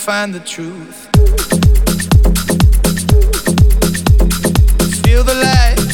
find 0.00 0.32
the 0.32 0.40
truth. 0.40 1.08
Feel 5.04 5.22
the 5.24 5.34
light. 5.34 5.89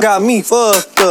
got 0.00 0.22
me 0.22 0.40
fucked 0.42 0.98
up. 1.00 1.09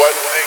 what 0.00 0.37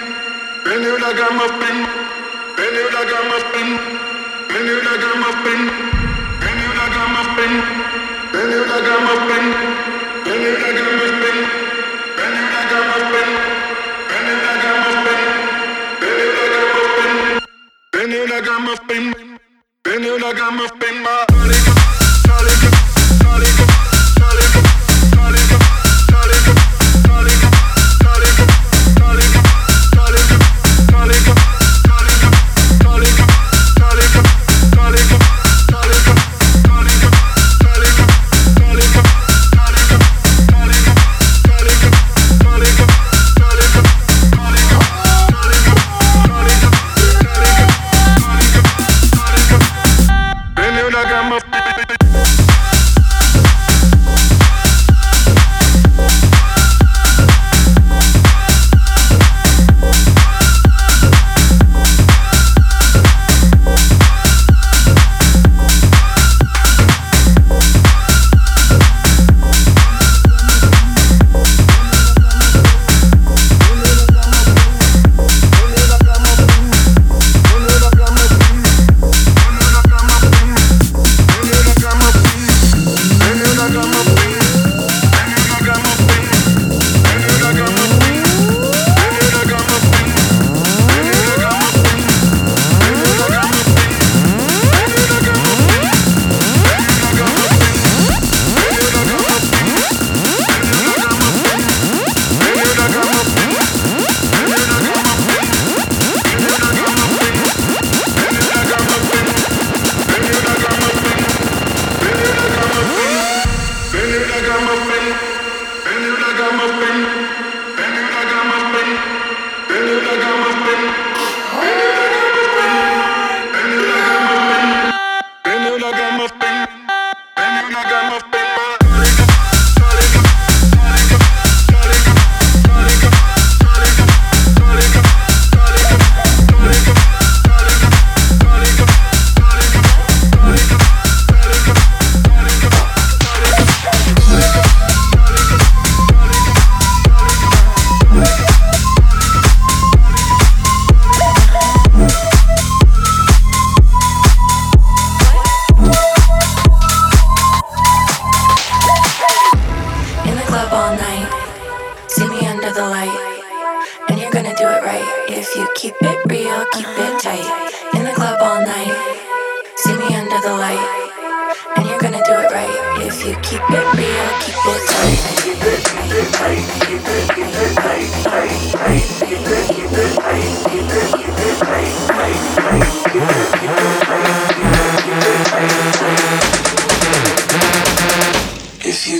then 0.67 0.83
you 0.83 1.01
like 1.01 1.31
I'm 20.39 20.61
a 20.61 20.69
spin, 20.69 21.03
my 21.03 21.25
body. 21.29 21.86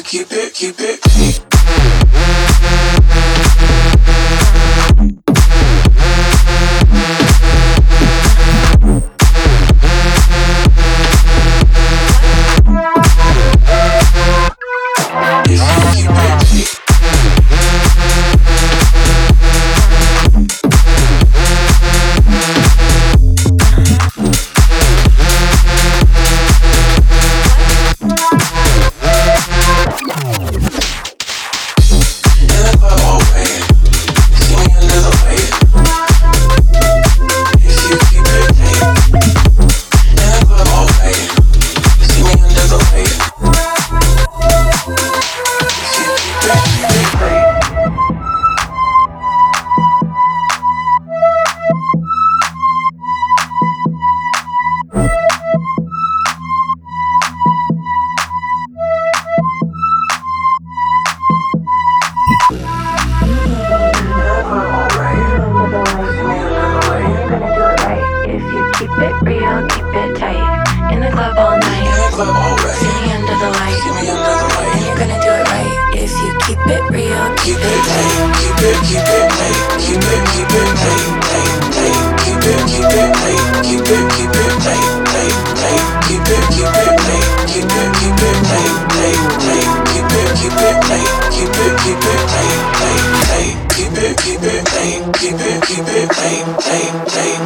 keep 0.05 0.27
it, 0.33 0.55
keep 0.55 0.75
it. 0.81 1.06